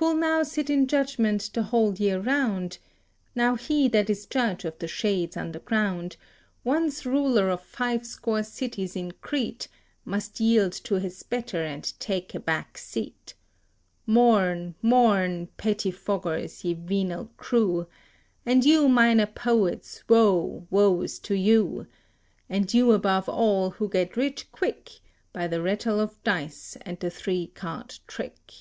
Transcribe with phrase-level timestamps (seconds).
[0.00, 2.78] Who'll now sit in judgment the whole year round?
[3.34, 6.16] Now he that is judge of the shades underground
[6.62, 9.66] Once ruler of fivescore cities in Crete,
[10.04, 13.34] Must yield to his better and take a back seat.
[14.06, 17.88] Mourn, mourn, pettifoggers, ye venal crew,
[18.46, 21.88] And you, minor poets, woe, woe is to you!
[22.48, 25.00] And you above all, who get rich quick
[25.32, 28.52] By the rattle of dice and the three card trick."